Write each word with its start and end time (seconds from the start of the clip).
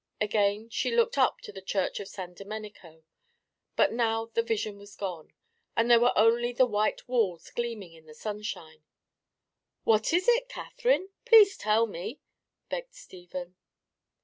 Again 0.19 0.67
she 0.71 0.89
looked 0.95 1.15
up 1.19 1.41
to 1.41 1.51
the 1.51 1.61
Church 1.61 1.99
of 1.99 2.07
San 2.07 2.33
Domenico, 2.33 3.03
but 3.75 3.93
now 3.93 4.25
the 4.33 4.41
vision 4.41 4.79
was 4.79 4.95
gone, 4.95 5.31
and 5.77 5.91
there 5.91 5.99
were 5.99 6.17
only 6.17 6.51
the 6.51 6.65
white 6.65 7.07
walls 7.07 7.51
gleaming 7.51 7.93
in 7.93 8.07
the 8.07 8.15
sunshine. 8.15 8.83
"What 9.83 10.11
was 10.11 10.27
it, 10.27 10.49
Catherine? 10.49 11.09
Please 11.25 11.55
tell 11.55 11.85
me," 11.85 12.19
begged 12.67 12.95
Stephen. 12.95 13.53